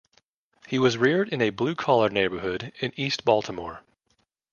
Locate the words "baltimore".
3.23-3.83